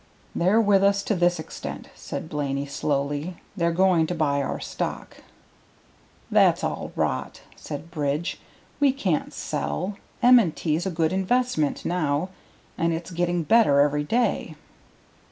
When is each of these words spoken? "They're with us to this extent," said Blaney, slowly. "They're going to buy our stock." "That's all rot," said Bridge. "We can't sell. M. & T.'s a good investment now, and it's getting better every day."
"They're 0.35 0.59
with 0.59 0.83
us 0.83 1.03
to 1.03 1.13
this 1.15 1.39
extent," 1.39 1.89
said 1.93 2.27
Blaney, 2.27 2.65
slowly. 2.65 3.37
"They're 3.55 3.71
going 3.71 4.07
to 4.07 4.15
buy 4.15 4.41
our 4.41 4.59
stock." 4.59 5.17
"That's 6.31 6.63
all 6.63 6.91
rot," 6.95 7.41
said 7.55 7.91
Bridge. 7.91 8.39
"We 8.79 8.93
can't 8.93 9.31
sell. 9.31 9.97
M. 10.23 10.51
& 10.51 10.51
T.'s 10.53 10.87
a 10.87 10.89
good 10.89 11.13
investment 11.13 11.85
now, 11.85 12.29
and 12.79 12.93
it's 12.93 13.11
getting 13.11 13.43
better 13.43 13.79
every 13.81 14.03
day." 14.03 14.55